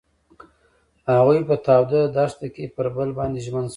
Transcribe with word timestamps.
هغوی 1.17 1.39
په 1.49 1.55
تاوده 1.65 2.01
دښته 2.15 2.47
کې 2.55 2.65
پر 2.75 2.87
بل 2.95 3.09
باندې 3.17 3.39
ژمن 3.45 3.65
شول. 3.65 3.69